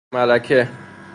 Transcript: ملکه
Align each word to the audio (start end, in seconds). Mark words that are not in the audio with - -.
ملکه 0.13 0.67